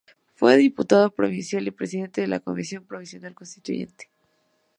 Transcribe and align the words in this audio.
Fue 0.33 0.57
diputado 0.57 1.13
provincial 1.13 1.67
y 1.67 1.69
presidente 1.69 2.21
de 2.21 2.27
la 2.27 2.39
convención 2.39 2.83
provincial 2.87 3.35
constituyente. 3.35 4.09